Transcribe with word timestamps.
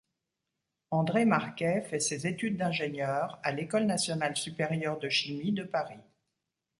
Andrée 0.89 1.25
Marquet 1.25 1.83
fait 1.83 1.99
ses 1.99 2.25
études 2.25 2.57
d'ingénieure 2.57 3.39
à 3.43 3.51
l'École 3.51 3.83
nationale 3.85 4.35
supérieure 4.35 4.97
de 4.97 5.09
chimie 5.09 5.51
de 5.51 5.63
Paris. 5.63 6.01